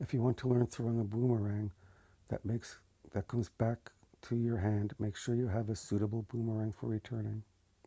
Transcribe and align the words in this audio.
if 0.00 0.14
you 0.14 0.22
want 0.22 0.38
to 0.38 0.48
learn 0.48 0.66
throwing 0.66 0.98
a 0.98 1.04
boomerang 1.04 1.70
that 2.28 3.28
comes 3.28 3.50
back 3.58 3.92
to 4.22 4.34
your 4.34 4.56
hand 4.56 4.94
make 4.98 5.14
sure 5.14 5.34
you 5.34 5.46
have 5.46 5.68
a 5.68 5.76
suitable 5.76 6.22
boomerang 6.32 6.72
for 6.72 6.86
returning 6.86 7.42